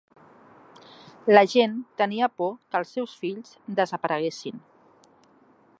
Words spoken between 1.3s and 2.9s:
La gent tenia por que